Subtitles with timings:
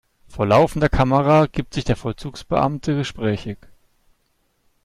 [0.27, 3.67] Vor laufender Kamera gibt sich der Vollzugsbeamte gesprächig.